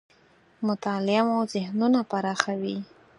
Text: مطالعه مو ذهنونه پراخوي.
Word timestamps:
مطالعه 0.67 1.21
مو 1.27 1.39
ذهنونه 1.53 1.99
پراخوي. 2.11 2.77